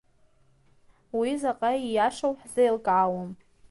Уи 1.17 1.31
заҟа 1.41 1.71
ииашоу 1.75 2.33
ҳзеилкаауам. 2.41 3.31